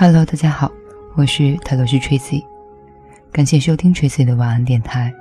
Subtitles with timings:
[0.00, 0.70] Hello，大家好，
[1.16, 2.44] 我是泰罗斯 Tracy，
[3.32, 5.12] 感谢收听 Tracy 的晚安电台。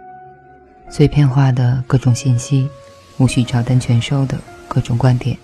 [0.88, 2.70] 碎片化的各种信息，
[3.18, 4.38] 无需照单全收的
[4.68, 5.36] 各种观点，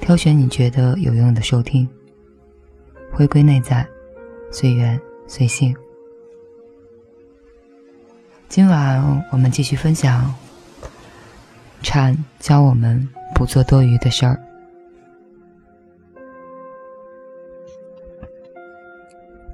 [0.00, 1.88] 挑选你觉得有用的收听。
[3.10, 3.84] 回归内在，
[4.52, 5.74] 随缘随性。
[8.48, 10.32] 今晚我们继续分享。
[11.82, 14.40] 禅教我们不做多余的事儿。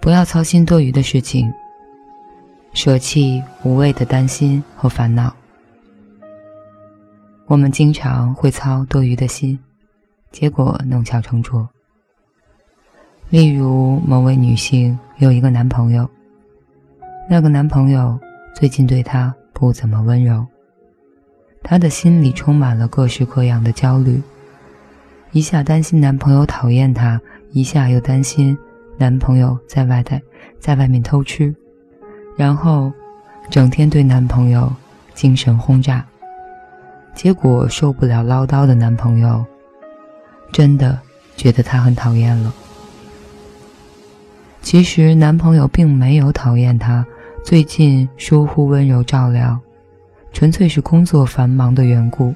[0.02, 1.48] 不要操心多余的事情，
[2.74, 5.32] 舍弃无谓的担心和烦恼。
[7.46, 9.56] 我们经常会操多余的心，
[10.32, 11.68] 结果弄巧成拙。
[13.30, 16.10] 例如，某位女性有一个男朋友，
[17.30, 18.18] 那个男朋友
[18.56, 20.44] 最近对她不怎么温柔，
[21.62, 24.20] 她的心里充满了各式各样的焦虑，
[25.30, 27.20] 一下担心男朋友讨厌她，
[27.52, 28.58] 一下又担心。
[28.96, 30.20] 男朋友在外带，
[30.60, 31.54] 在外面偷吃，
[32.36, 32.92] 然后
[33.50, 34.72] 整天对男朋友
[35.14, 36.04] 精神轰炸，
[37.14, 39.44] 结果受不了唠叨的男朋友，
[40.52, 40.98] 真的
[41.36, 42.54] 觉得她很讨厌了。
[44.60, 47.04] 其实男朋友并没有讨厌她，
[47.44, 49.58] 最近疏忽温柔照料，
[50.32, 52.32] 纯粹是工作繁忙的缘故。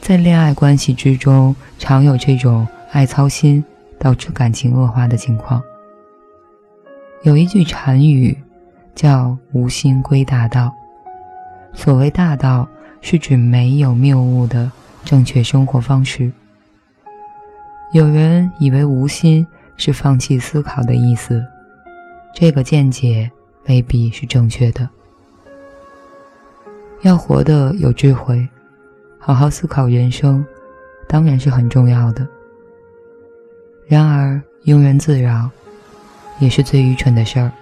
[0.00, 3.64] 在恋爱关系之中，常有这种爱操心。
[3.98, 5.62] 导致感情恶化的情况。
[7.22, 8.36] 有一句禅语，
[8.94, 10.72] 叫“无心归大道”。
[11.74, 12.68] 所谓大道，
[13.00, 14.70] 是指没有谬误的
[15.04, 16.30] 正确生活方式。
[17.92, 21.44] 有人以为无心是放弃思考的意思，
[22.34, 23.30] 这个见解
[23.68, 24.88] 未必是正确的。
[27.02, 28.46] 要活得有智慧，
[29.18, 30.44] 好好思考人生，
[31.08, 32.26] 当然是很重要的。
[33.88, 35.48] 然而，庸人自扰
[36.40, 37.52] 也是最愚蠢的事儿。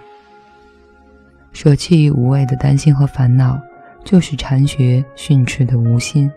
[1.53, 3.61] 舍弃无谓的担心和烦恼，
[4.03, 6.29] 就是禅学训斥的无心。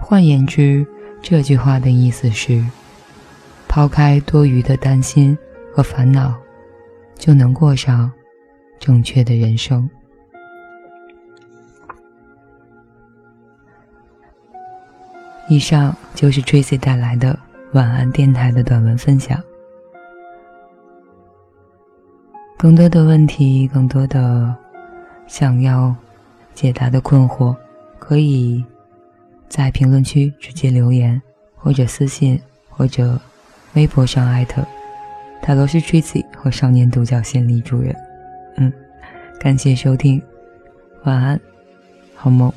[0.00, 0.84] 换言之，
[1.22, 2.62] 这句话的意思是：
[3.68, 5.38] 抛开多余的担心
[5.72, 6.34] 和烦恼，
[7.16, 8.10] 就能过上
[8.80, 9.88] 正确的人生。
[15.48, 17.38] 以上就是 Tracy 带来的。
[17.74, 19.42] 晚安电台的短文分享，
[22.56, 24.54] 更多的问题，更多的
[25.26, 25.92] 想要
[26.54, 27.56] 解答的困惑，
[27.98, 28.64] 可以
[29.48, 31.20] 在评论区直接留言，
[31.56, 32.40] 或者私信，
[32.70, 33.20] 或者
[33.72, 34.64] 微博上艾特
[35.42, 37.92] 塔罗斯 Tracy 和少年独角仙李主任。
[38.56, 38.72] 嗯，
[39.40, 40.22] 感谢收听，
[41.02, 41.40] 晚安，
[42.14, 42.52] 好梦。